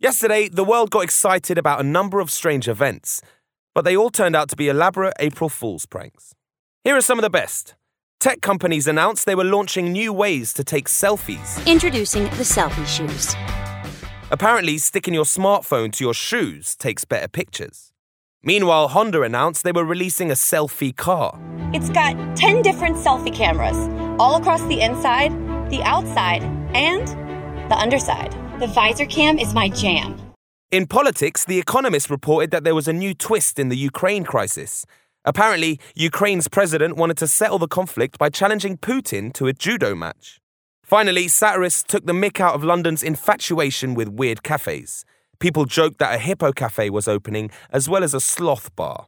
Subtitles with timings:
[0.00, 3.20] Yesterday, the world got excited about a number of strange events,
[3.74, 6.36] but they all turned out to be elaborate April Fool's pranks.
[6.84, 7.74] Here are some of the best.
[8.20, 11.66] Tech companies announced they were launching new ways to take selfies.
[11.66, 13.34] Introducing the selfie shoes.
[14.30, 17.90] Apparently, sticking your smartphone to your shoes takes better pictures.
[18.44, 21.40] Meanwhile, Honda announced they were releasing a selfie car.
[21.74, 23.76] It's got 10 different selfie cameras,
[24.20, 25.32] all across the inside,
[25.70, 27.27] the outside, and
[27.68, 28.32] the underside.
[28.60, 30.16] The visor cam is my jam.
[30.70, 34.84] In politics, The Economist reported that there was a new twist in the Ukraine crisis.
[35.24, 40.40] Apparently, Ukraine's president wanted to settle the conflict by challenging Putin to a judo match.
[40.82, 45.04] Finally, satirists took the mick out of London's infatuation with weird cafes.
[45.38, 49.06] People joked that a hippo cafe was opening, as well as a sloth bar.